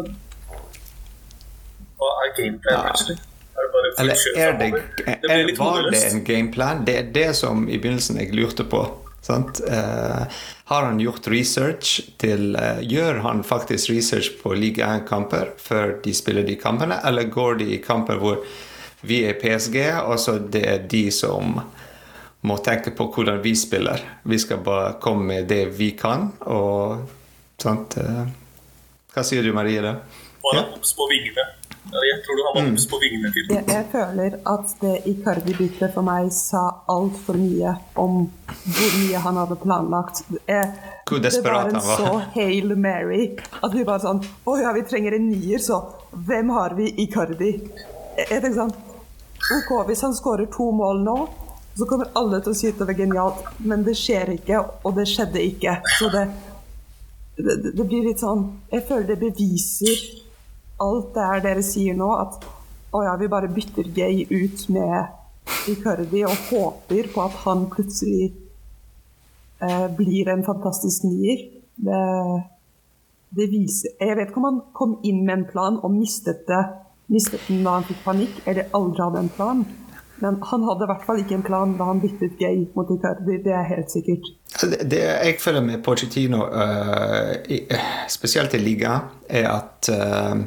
hva 1.99 2.13
er 2.23 2.35
gameplay, 2.39 2.71
Ja. 2.71 2.85
plutselig? 2.87 3.19
Er 3.97 4.03
eller 4.03 4.15
er 4.37 4.57
det, 4.59 4.67
er, 5.07 5.49
var 5.57 5.89
det 5.91 6.03
en 6.11 6.23
gameplan? 6.23 6.85
Det 6.85 6.97
er 6.97 7.11
det 7.13 7.29
som 7.39 7.65
i 7.69 7.79
begynnelsen 7.81 8.19
jeg 8.21 8.35
lurte 8.37 8.65
på. 8.69 8.83
Sant? 9.25 9.59
Eh, 9.67 10.37
har 10.69 10.83
han 10.85 10.99
gjort 10.99 11.27
research 11.27 11.99
til 12.21 12.55
uh, 12.55 12.79
Gjør 12.85 13.19
han 13.25 13.41
faktisk 13.43 13.89
research 13.89 14.37
på 14.39 14.53
liga 14.55 14.87
1-kamper 14.99 15.51
før 15.59 15.97
de 16.03 16.13
spiller 16.15 16.45
de 16.47 16.55
kampene, 16.59 16.99
eller 17.03 17.27
går 17.33 17.59
de 17.59 17.71
i 17.75 17.81
kamper 17.83 18.21
hvor 18.21 18.39
vi 19.07 19.23
er 19.27 19.35
PSG, 19.41 19.77
og 20.03 20.15
så 20.21 20.37
det 20.39 20.63
er 20.67 20.85
de 20.91 21.03
som 21.11 21.59
må 22.47 22.57
tenke 22.63 22.93
på 22.95 23.09
hvordan 23.11 23.41
vi 23.43 23.55
spiller. 23.57 24.03
Vi 24.23 24.39
skal 24.39 24.61
bare 24.63 24.95
komme 25.03 25.27
med 25.33 25.49
det 25.51 25.63
vi 25.75 25.91
kan, 25.97 26.29
og 26.47 27.07
sant? 27.59 27.97
Uh, 27.99 28.27
hva 29.11 29.25
sier 29.27 29.43
du, 29.43 29.51
Marie? 29.55 29.81
da? 29.83 29.97
Bare 30.45 30.61
ja? 30.61 30.67
obs 30.77 30.93
på 30.95 31.09
vingene? 31.11 31.49
Jeg 31.87 32.19
tror 32.25 32.35
du 32.35 32.41
han 32.45 32.55
var 32.55 32.71
obs 32.71 32.85
på 32.89 32.99
vingene 32.99 33.29
til 33.31 33.51
Jeg, 33.53 33.63
jeg 33.71 33.85
føler 33.91 34.35
at 34.51 34.73
det 34.81 34.93
Icardi-byttet 35.11 35.93
for 35.95 36.05
meg 36.07 36.29
sa 36.35 36.63
altfor 36.91 37.39
mye 37.39 37.73
om 37.99 38.25
hvor 38.65 38.97
mye 38.99 39.21
han 39.23 39.39
hadde 39.39 39.57
planlagt. 39.61 40.21
Jeg, 40.49 40.73
Hvor 41.07 41.23
det 41.23 41.31
var 41.45 41.71
en 41.71 41.79
så 41.81 42.11
Hail 42.35 42.75
Mary 42.75 43.29
at 43.61 43.71
vi 43.73 43.85
bare 43.87 44.03
sånn 44.03 44.19
Å 44.19 44.57
ja, 44.59 44.73
vi 44.75 44.83
trenger 44.89 45.15
en 45.15 45.29
nier, 45.31 45.63
så 45.63 45.79
hvem 46.11 46.51
har 46.55 46.75
vi? 46.77 46.89
Icardi. 47.05 47.53
Jeg, 48.17 48.27
jeg 48.27 48.41
tenker 48.41 48.57
sånn 48.59 48.75
OK, 49.57 49.71
hvis 49.87 50.03
han 50.03 50.15
skårer 50.17 50.49
to 50.51 50.67
mål 50.75 51.03
nå, 51.05 51.17
så 51.77 51.85
kommer 51.87 52.11
alle 52.19 52.41
til 52.43 52.51
å 52.51 52.57
si 52.57 52.67
at 52.71 52.79
det 52.81 52.87
var 52.89 52.97
genialt, 52.97 53.43
men 53.63 53.85
det 53.85 53.93
skjer 53.95 54.33
ikke, 54.33 54.59
og 54.83 54.97
det 54.97 55.05
skjedde 55.07 55.43
ikke. 55.45 55.77
Så 55.99 56.09
det, 56.11 56.23
det, 57.37 57.57
det 57.69 57.85
blir 57.85 58.09
litt 58.09 58.19
sånn 58.19 58.47
Jeg 58.73 58.83
føler 58.89 59.13
det 59.13 59.19
beviser 59.21 60.26
alt 60.83 61.13
det 61.15 61.27
her 61.31 61.43
dere 61.45 61.63
sier 61.65 61.97
nå, 61.97 62.09
at 62.15 62.43
å 62.95 63.03
ja, 63.03 63.15
vi 63.19 63.29
bare 63.31 63.51
bytter 63.51 63.89
Gay 63.95 64.25
ut 64.29 64.67
med 64.73 65.71
Icardi 65.71 66.23
og 66.27 66.35
håper 66.49 67.09
på 67.13 67.23
at 67.23 67.39
han 67.43 67.65
plutselig 67.71 68.31
eh, 69.63 69.87
blir 69.97 70.29
en 70.31 70.45
fantastisk 70.47 71.07
nier. 71.07 71.43
Det, 71.77 72.03
det 73.37 73.45
viser 73.51 73.93
Jeg 74.01 74.17
vet 74.17 74.31
ikke 74.31 74.41
om 74.41 74.47
han 74.47 74.61
kom 74.73 74.95
inn 75.05 75.19
med 75.27 75.35
en 75.35 75.49
plan 75.51 75.77
og 75.83 75.93
mistet 75.93 76.47
det 76.49 76.63
mistet 77.07 77.43
den 77.47 77.63
da 77.63 77.77
han 77.77 77.85
fikk 77.87 78.01
panikk, 78.03 78.39
eller 78.45 78.71
aldri 78.75 79.03
hadde 79.03 79.21
en 79.23 79.35
plan. 79.35 79.61
Men 80.19 80.39
han 80.49 80.63
hadde 80.65 80.85
i 80.85 80.89
hvert 80.89 81.03
fall 81.05 81.19
ikke 81.21 81.35
en 81.37 81.45
plan 81.45 81.75
da 81.77 81.89
han 81.91 81.99
byttet 82.01 82.39
Gay 82.39 82.63
mot 82.73 82.89
Icardi, 82.93 83.37
det 83.45 83.53
er 83.53 83.67
helt 83.69 83.91
sikkert. 83.93 84.31
Det, 84.61 84.79
det 84.89 85.01
jeg 85.03 85.35
føler 85.43 85.65
med 85.65 85.83
Pochettino, 85.85 86.41
uh, 86.49 87.77
spesielt 88.09 88.55
i 88.57 88.61
liga, 88.61 88.95
er 89.29 89.49
at 89.51 89.91
uh, 89.93 90.41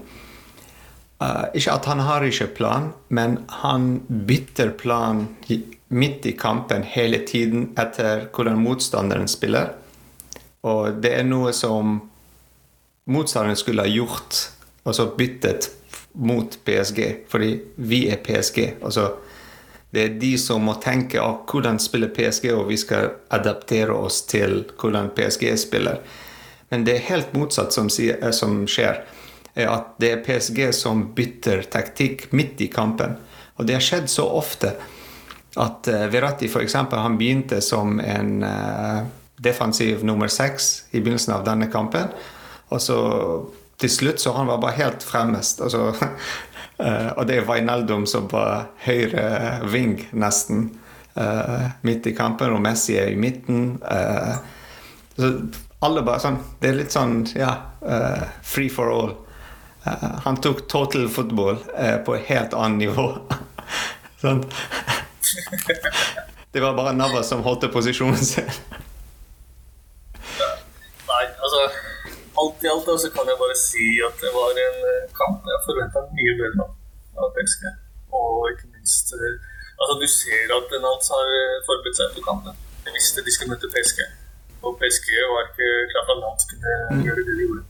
uh, 1.22 1.44
Ikke 1.54 1.76
at 1.76 1.86
han 1.86 2.02
har 2.06 2.26
ikke 2.26 2.50
plan, 2.56 2.90
men 3.08 3.38
han 3.62 4.00
bytter 4.26 4.74
plan 4.78 5.28
midt 5.90 6.26
i 6.26 6.34
kampen 6.38 6.82
hele 6.86 7.22
tiden 7.26 7.70
etter 7.78 8.26
hvordan 8.34 8.58
motstanderen 8.62 9.28
spiller. 9.30 9.74
Og 10.66 10.98
det 11.02 11.14
er 11.18 11.26
noe 11.26 11.54
som 11.56 12.00
motstanderen 13.10 13.58
skulle 13.58 13.86
ha 13.86 13.90
gjort, 13.90 14.50
og 14.84 14.94
så 14.96 15.10
byttet 15.16 15.70
mot 16.12 16.58
PSG, 16.66 17.00
fordi 17.30 17.50
vi 17.76 18.08
er 18.10 18.18
PSG. 18.22 18.82
Altså, 18.82 19.12
det 19.90 20.02
er 20.02 20.18
de 20.22 20.34
som 20.38 20.62
må 20.62 20.76
tenke 20.82 21.20
ah, 21.22 21.40
hvordan 21.50 21.80
spiller 21.82 22.12
PSG, 22.14 22.50
og 22.54 22.68
vi 22.70 22.78
skal 22.78 23.10
adaptere 23.34 23.94
oss 23.94 24.22
til 24.30 24.62
hvordan 24.80 25.10
PSG 25.16 25.48
spiller. 25.58 25.98
Men 26.70 26.86
det 26.86 26.94
er 26.96 27.08
helt 27.08 27.34
motsatt 27.34 27.74
som, 27.74 27.90
eh, 27.90 28.30
som 28.30 28.62
skjer. 28.70 29.02
er 29.54 29.66
At 29.66 29.96
det 29.98 30.12
er 30.12 30.24
PSG 30.24 30.72
som 30.72 31.08
bytter 31.14 31.62
taktikk 31.62 32.30
midt 32.32 32.60
i 32.60 32.70
kampen. 32.70 33.16
Og 33.58 33.66
det 33.66 33.74
har 33.74 33.82
skjedd 33.82 34.08
så 34.08 34.28
ofte 34.30 34.76
at 35.58 35.88
uh, 35.90 36.06
Verratti 36.06 36.46
eksempel, 36.46 36.98
han 36.98 37.18
begynte 37.18 37.60
som 37.60 37.98
en 38.00 38.44
defensiv 39.42 40.04
nummer 40.04 40.28
seks 40.28 40.84
i 40.90 41.00
begynnelsen 41.00 41.34
av 41.34 41.44
denne 41.44 41.66
kampen. 41.72 42.12
Og 42.70 42.80
så 42.80 42.98
til 43.80 43.90
slutt 43.90 44.20
så 44.20 44.34
han 44.36 44.48
var 44.50 44.60
bare 44.60 44.76
helt 44.76 45.04
fremmest. 45.04 45.62
Altså, 45.64 45.88
eh, 45.88 46.08
og 46.80 47.26
det 47.28 47.36
er 47.40 47.48
Wijnaldum 47.48 48.06
som 48.08 48.28
var 48.32 48.70
høyre 48.86 49.60
ving, 49.68 49.98
nesten, 50.16 50.70
eh, 51.16 51.66
midt 51.84 52.06
i 52.08 52.14
kampen, 52.16 52.54
og 52.56 52.62
Messi 52.64 52.96
er 52.96 53.10
i 53.12 53.18
midten. 53.20 53.80
eh, 53.90 54.36
så 55.16 55.32
alle 55.82 56.02
bare 56.04 56.20
sånn 56.20 56.38
Det 56.60 56.68
er 56.70 56.76
litt 56.78 56.92
sånn, 56.92 57.26
ja 57.36 57.50
eh, 57.84 58.22
Free 58.44 58.68
for 58.72 58.92
all. 58.92 59.12
Eh, 59.84 60.10
han 60.24 60.36
tok 60.40 60.66
total 60.68 61.08
football 61.08 61.58
eh, 61.76 61.96
på 62.04 62.14
et 62.16 62.26
helt 62.28 62.54
annet 62.54 62.78
nivå. 62.88 63.06
sånn. 64.22 64.44
Det 66.52 66.60
var 66.60 66.74
bare 66.74 66.92
Navas 66.96 67.28
som 67.30 67.44
holdt 67.46 67.68
posisjonen 67.72 68.18
sin. 68.18 68.48
Nei, 71.10 71.24
altså 71.26 71.60
Alt 72.40 72.64
i 72.64 72.68
alt 72.70 72.79
da, 72.90 72.98
så 72.98 73.10
kan 73.14 73.28
jeg 73.30 73.38
bare 73.38 73.56
si 73.58 73.86
at 74.06 74.22
det 74.24 74.32
var 74.34 74.50
en 74.64 74.82
eh, 74.90 75.06
kamp 75.14 75.46
jeg 75.52 75.64
forventa 75.68 76.02
mye 76.16 76.34
bedre 76.40 76.66
av 77.20 77.32
PSG. 77.36 77.64
Og 78.20 78.52
ikke 78.54 78.70
minst 78.74 79.14
eh, 79.16 79.48
Altså, 79.80 79.94
du 79.96 80.08
ser 80.12 80.50
at 80.52 80.72
Nantes 80.76 81.08
har 81.08 81.28
eh, 81.32 81.60
forberedt 81.64 81.96
seg 81.96 82.10
på 82.12 82.24
kampen. 82.26 82.56
De 82.84 82.92
visste 82.92 83.22
de 83.24 83.32
skulle 83.32 83.54
møte 83.54 83.70
PSG. 83.72 84.02
Og 84.60 84.74
PSG 84.76 85.08
var 85.30 85.46
ikke 85.46 85.68
klar 85.92 86.04
for 86.04 86.16
at 86.18 86.20
Nantes 86.26 86.48
kunne 86.50 87.04
gjøre 87.06 87.24
det 87.24 87.36
de 87.38 87.46
gjorde. 87.46 87.64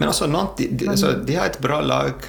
Men 0.00 0.08
altså, 0.08 0.26
Nantes, 0.26 0.56
de, 0.58 0.66
de, 0.80 0.88
altså, 0.90 1.12
de 1.28 1.36
har 1.38 1.52
et 1.52 1.60
bra 1.62 1.78
lag. 1.84 2.26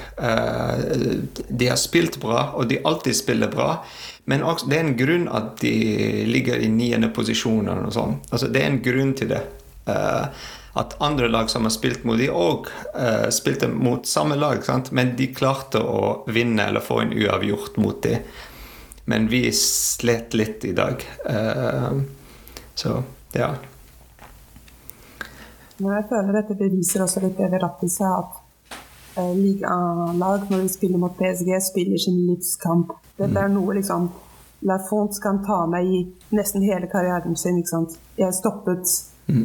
de 1.49 1.71
har 1.71 1.79
spilt 1.81 2.19
bra, 2.21 2.51
og 2.53 2.69
de 2.69 2.77
alltid 2.85 3.17
spiller 3.17 3.49
bra. 3.49 3.71
Men 4.29 4.45
også, 4.45 4.69
det 4.69 4.77
er 4.77 4.85
en 4.85 4.97
grunn 5.01 5.25
at 5.33 5.55
de 5.63 5.73
ligger 6.29 6.61
i 6.61 6.69
niende 6.69 7.09
posisjon. 7.15 7.71
Altså, 7.73 8.51
det 8.53 8.61
er 8.61 8.69
en 8.69 8.83
grunn 8.85 9.15
til 9.17 9.33
det. 9.33 9.41
Eh, 10.73 10.79
at 10.79 10.95
andre 11.01 11.27
lag 11.27 11.49
som 11.49 11.63
har 11.67 11.73
spilt 11.75 12.05
mot 12.07 12.19
de 12.19 12.29
òg 12.31 12.69
spilte 13.33 13.67
mot 13.67 14.07
samme 14.07 14.37
lag, 14.39 14.63
sant? 14.63 14.91
men 14.91 15.15
de 15.19 15.27
klarte 15.35 15.81
å 15.83 16.23
vinne 16.31 16.69
eller 16.69 16.79
få 16.79 17.01
en 17.01 17.11
uavgjort 17.11 17.77
mot 17.83 17.99
de. 18.03 18.21
Men 19.05 19.27
vi 19.27 19.51
slet 19.51 20.33
litt 20.33 20.65
i 20.65 20.71
dag. 20.71 21.03
Uh, 21.29 22.01
så 22.75 23.03
ja. 23.33 23.49
Men 25.77 25.95
jeg 25.97 26.07
føler 26.09 26.37
dette 26.37 26.55
beviser 26.55 27.03
også 27.03 27.23
litt 27.23 27.39
det 27.39 27.49
Verratti 27.51 27.89
sa, 27.89 28.13
at 28.21 28.77
uh, 29.17 29.33
ligalag 29.35 30.47
når 30.51 30.63
de 30.63 30.71
spiller 30.71 31.01
mot 31.01 31.17
PSG, 31.17 31.51
spiller 31.65 31.99
sin 31.99 32.21
livskamp. 32.29 32.93
Dette 33.17 33.41
er 33.41 33.51
noe 33.51 33.75
liksom 33.79 34.11
La 34.69 34.77
Fonte 34.85 35.17
kan 35.23 35.41
ta 35.43 35.63
med 35.67 35.89
i 35.89 36.03
nesten 36.37 36.61
hele 36.61 36.87
karrieren 36.87 37.35
sin. 37.35 37.57
ikke 37.57 37.73
sant? 37.73 37.97
Jeg 38.15 38.37
stoppet 38.37 38.85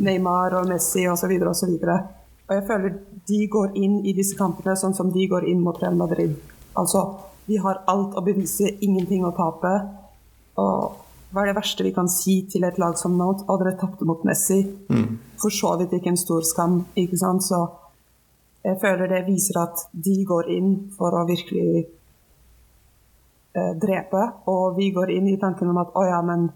Neymar 0.07 0.59
og 0.61 0.69
Messi 0.71 1.07
osv. 1.09 1.33
Og, 1.37 1.55
så 1.57 1.69
og, 1.71 1.81
så 1.81 1.97
og 2.47 2.55
jeg 2.55 2.67
føler 2.67 2.99
de 3.27 3.41
går 3.51 3.73
inn 3.75 4.01
i 4.07 4.15
disse 4.15 4.37
kampene 4.39 4.77
sånn 4.79 4.95
som 4.95 5.11
de 5.15 5.27
går 5.31 5.49
inn 5.51 5.63
mot 5.65 5.79
Real 5.83 5.97
Madrid. 5.99 6.37
Altså, 6.79 7.03
vi 7.47 7.59
har 7.63 7.83
alt 7.91 8.15
å 8.19 8.23
bevise, 8.27 8.71
ingenting 8.85 9.25
å 9.27 9.35
tape. 9.35 9.73
Og 10.63 11.03
hva 11.33 11.43
er 11.43 11.51
det 11.51 11.59
verste 11.59 11.85
vi 11.85 11.93
kan 11.95 12.09
si 12.11 12.41
til 12.51 12.65
et 12.65 12.79
lag 12.79 12.95
som 12.99 13.17
Note? 13.19 13.45
Og 13.51 13.61
dere 13.61 13.75
tapte 13.81 14.07
mot 14.07 14.23
Messi. 14.25 14.61
For 15.43 15.51
så 15.51 15.75
vidt 15.81 15.97
ikke 15.99 16.13
en 16.15 16.21
stor 16.21 16.47
skam, 16.47 16.85
ikke 16.95 17.19
sant? 17.19 17.43
Så 17.43 17.59
jeg 18.67 18.79
føler 18.83 19.11
det 19.11 19.27
viser 19.27 19.59
at 19.63 19.89
de 19.93 20.25
går 20.27 20.51
inn 20.55 20.71
for 20.97 21.15
å 21.15 21.27
virkelig 21.27 21.87
eh, 23.55 23.75
drepe, 23.83 24.23
og 24.51 24.77
vi 24.79 24.91
går 24.95 25.13
inn 25.15 25.29
i 25.31 25.39
tanken 25.39 25.71
om 25.71 25.79
at 25.83 25.95
å 25.95 26.03
ja, 26.07 26.23
men 26.23 26.49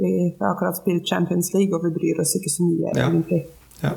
vi 0.00 0.12
har 0.40 0.54
akkurat 0.54 0.78
spilt 0.80 1.08
Champions 1.08 1.52
League, 1.54 1.74
og 1.76 1.84
vi 1.84 1.90
bryr 1.98 2.20
oss 2.22 2.34
ikke 2.38 2.50
så 2.52 2.64
mye, 2.68 2.92
Ja. 2.96 3.08
egentlig. 3.08 3.42
Ja. 3.82 3.92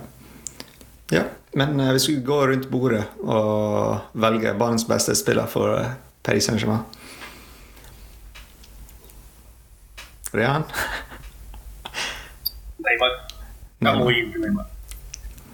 ja. 1.11 1.23
Men 1.55 1.79
uh, 1.79 1.91
hvis 1.95 2.09
vi 2.09 2.17
går 2.25 2.47
rundt 2.51 2.67
bordet 2.71 3.03
og 3.23 3.99
velger 4.13 4.57
banens 4.57 4.85
beste 4.89 5.15
spiller 5.15 5.45
for 5.47 5.77
uh, 5.79 5.91
Paris 6.23 6.43
Saint-Germain 6.49 6.83
Rehan? 10.33 10.63
Neymar. 12.85 13.11
Jeg 13.83 13.93
må 13.99 14.09
gi 14.09 14.21
Neymar. 14.43 14.65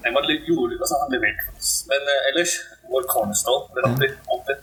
Neymar 0.06 0.24
gjorde 0.48 0.78
altså, 0.80 0.96
han 1.04 1.12
leverte 1.16 1.46
for 1.48 1.60
oss. 1.60 1.72
Men 1.92 2.08
eh, 2.14 2.28
ellers, 2.32 2.54
vår 2.92 3.04
cornerstone, 3.14 3.66
det 3.76 3.82
er 3.84 3.88
alltid, 3.90 4.14
alltid. 4.36 4.62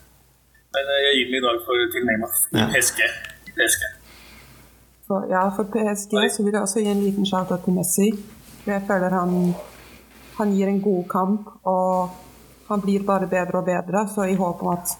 Men 0.76 0.90
jeg 1.04 1.12
gir 1.18 1.26
den 1.30 1.38
i 1.40 1.44
dag 1.46 1.58
for, 1.66 1.82
til 1.94 2.06
Neymar. 2.08 2.32
Ja. 2.56 2.66
PSG. 2.72 3.00
PSG. 3.58 3.82
For, 5.06 5.26
ja, 5.30 5.50
for 5.56 5.64
PSG 5.70 6.14
så 6.34 6.42
vil 6.42 6.56
jeg 6.56 6.62
også 6.62 6.82
gi 6.82 6.90
en 6.90 7.02
liten 7.04 7.26
shout-out 7.26 7.62
til 7.64 7.76
Messi. 7.76 8.08
Jeg 8.66 8.82
føler 8.88 9.14
han, 9.14 9.52
han 10.38 10.54
gir 10.56 10.70
en 10.70 10.80
god 10.82 11.04
kamp, 11.10 11.50
og 11.62 12.08
han 12.66 12.82
blir 12.82 13.04
bare 13.06 13.28
bedre 13.30 13.60
og 13.60 13.68
bedre. 13.68 14.02
Så 14.10 14.26
i 14.26 14.34
håp 14.34 14.64
om 14.66 14.72
at 14.74 14.96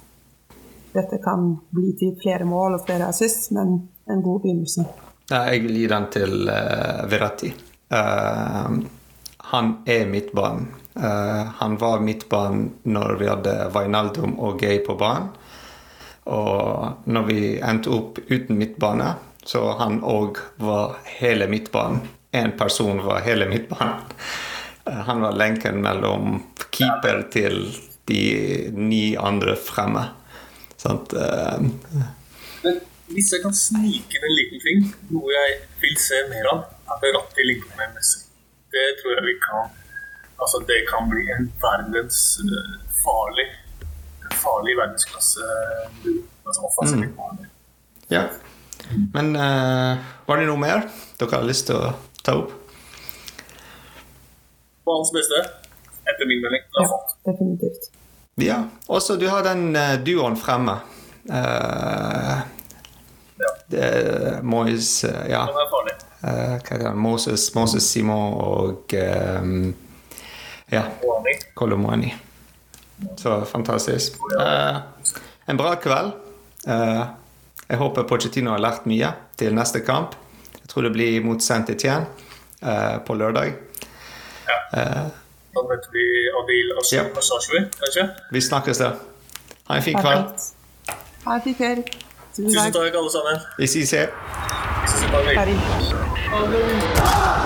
dette 0.95 1.19
kan 1.25 1.51
bli 1.75 1.97
til 1.99 2.15
flere 2.23 2.47
mål 2.47 2.79
og 2.79 2.87
flere 2.87 3.11
assist, 3.11 3.51
men 3.57 3.81
en 4.07 4.23
god 4.23 4.41
begynnelse. 4.47 4.87
Ja, 5.31 5.43
jeg 5.51 5.65
vil 5.67 5.81
gi 5.81 5.87
den 5.91 6.09
til 6.15 6.35
uh, 6.47 7.03
Verratti. 7.11 7.51
Uh, 7.91 8.79
han 9.51 9.73
er 9.91 10.07
midtbanen. 10.07 10.69
Uh, 10.95 11.51
han 11.59 11.75
var 11.81 12.01
midtbanen 12.01 12.69
når 12.87 13.19
vi 13.19 13.27
hadde 13.27 13.57
Vainaldum 13.75 14.39
og 14.39 14.61
Gay 14.63 14.79
på 14.87 14.95
banen. 14.95 15.33
Og 16.27 17.11
når 17.11 17.27
vi 17.27 17.41
endte 17.59 17.91
opp 17.95 18.19
uten 18.31 18.59
midtbane, 18.59 19.13
Så 19.47 19.63
han 19.79 20.01
òg 20.03 20.39
var 20.59 20.97
hele 21.19 21.47
midtbanen. 21.47 22.01
Én 22.35 22.53
person 22.59 22.99
var 23.05 23.21
hele 23.25 23.47
midtbanen. 23.47 24.03
Eh, 24.87 25.03
Han 25.07 25.21
var 25.21 25.33
lenken 25.33 25.83
mellom 25.83 26.43
keeper 26.71 27.23
til 27.33 27.61
de 28.11 28.71
ni 28.75 29.17
andre 29.17 29.57
fremme. 29.57 30.05
Sant? 30.77 31.13
Eh, 31.13 31.63
Men 32.63 32.81
hvis 33.15 33.33
jeg 33.33 33.43
kan 33.43 33.55
snike 33.55 34.19
inn 34.19 34.29
en 34.29 34.37
liten 34.37 34.63
ting, 34.67 34.87
noe 35.15 35.31
jeg 35.33 35.59
vil 35.83 35.97
se 36.03 36.23
mer 36.31 36.51
av, 36.53 36.65
er 36.91 37.03
Beratti 37.05 37.47
ligger 37.47 37.71
med 37.79 37.95
Messi. 37.95 38.25
Det 38.75 38.87
tror 39.01 39.19
jeg 39.19 39.29
vi 39.31 39.41
kan 39.49 39.75
Altså, 40.37 40.59
det 40.69 40.83
kan 40.91 41.07
bli 41.09 41.23
en 41.33 41.47
verdens 41.63 42.19
eh, 42.45 42.75
farlig 43.01 43.47
farlig 44.37 44.75
verdensklasse. 44.77 45.41
Altså 46.47 46.61
offensiv 46.69 46.99
mm. 46.99 47.47
ja. 48.13 48.27
Men 49.15 49.33
uh, 49.37 49.97
var 50.29 50.39
det 50.41 50.47
noe 50.49 50.61
mer 50.61 50.85
dere 51.19 51.33
har 51.39 51.47
lyst 51.49 51.67
til 51.71 51.77
å 51.81 51.93
ta 52.27 52.37
opp? 52.41 52.53
På 54.87 54.95
hans 54.99 55.11
beste, 55.15 55.41
etter 56.07 56.29
min 56.31 56.43
melding. 56.45 56.63
Ja, 56.79 56.87
definitivt. 57.27 57.89
Ja. 58.39 58.59
Også 58.93 59.17
du 59.19 59.27
har 59.33 59.43
den 59.47 59.71
uh, 59.77 59.97
duoen 60.07 60.37
fremme. 60.39 60.79
Uh, 61.31 62.45
Ja. 63.37 63.49
det 63.69 63.81
er 63.85 64.39
Moyes 64.49 65.05
eh, 65.05 65.27
Ja. 65.29 65.43
Den 65.45 65.59
er 65.61 65.67
farlig. 65.69 65.93
eh, 66.23 66.55
hva 66.57 66.71
heter 66.71 66.87
han? 66.87 66.97
Moses, 67.05 67.43
Moses 67.55 67.85
Simon 67.85 68.33
og 68.41 68.95
um, 68.97 69.75
ja, 70.73 70.87
Kolomani. 71.55 72.15
Så 73.21 73.35
fantastisk. 73.51 74.17
Uh, 74.41 74.79
en 75.53 75.61
bra 75.61 75.75
kveld. 75.85 76.15
Eh, 76.65 77.03
jeg 77.69 77.79
håper 77.81 78.07
Pochettino 78.07 78.51
har 78.55 78.63
lært 78.63 78.87
mye 78.87 79.13
til 79.39 79.55
neste 79.55 79.81
kamp. 79.87 80.15
Jeg 80.61 80.69
tror 80.71 80.83
det 80.87 80.93
blir 80.95 81.25
mot 81.25 81.43
Saint 81.43 81.71
Etienne 81.71 82.07
uh, 82.63 82.99
på 83.07 83.15
lørdag. 83.19 83.55
Ja. 84.47 84.59
Da 85.57 85.63
møter 85.65 85.91
vi 85.93 86.05
Adil 86.41 86.73
Ja. 86.93 87.03
Asashwi, 87.17 87.65
kanskje. 87.81 88.09
Vi 88.33 88.41
snakkes 88.41 88.79
da. 88.79 88.91
Ha 89.69 89.77
en 89.77 89.83
fin 89.83 89.99
kveld. 89.99 90.25
Ha 91.25 91.35
en 91.35 91.43
fin 91.43 91.55
kveld. 91.55 91.85
Tusen 92.37 92.73
takk. 92.73 92.95
alle 92.95 93.11
sammen. 93.11 93.41
Vi 93.59 93.67
ses 93.67 93.91
her. 93.91 94.07
Vi 94.83 94.89
ses 94.93 95.03
i. 97.43 97.46